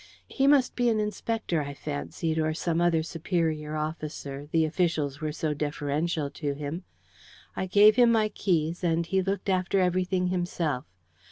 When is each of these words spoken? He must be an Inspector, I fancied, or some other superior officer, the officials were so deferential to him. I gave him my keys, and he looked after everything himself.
He 0.27 0.47
must 0.47 0.75
be 0.75 0.89
an 0.89 0.99
Inspector, 0.99 1.61
I 1.61 1.75
fancied, 1.75 2.39
or 2.39 2.55
some 2.55 2.81
other 2.81 3.03
superior 3.03 3.75
officer, 3.75 4.47
the 4.51 4.65
officials 4.65 5.21
were 5.21 5.31
so 5.31 5.53
deferential 5.53 6.31
to 6.31 6.55
him. 6.55 6.85
I 7.55 7.67
gave 7.67 7.97
him 7.97 8.11
my 8.11 8.29
keys, 8.29 8.83
and 8.83 9.05
he 9.05 9.21
looked 9.21 9.47
after 9.47 9.79
everything 9.79 10.29
himself. 10.29 10.85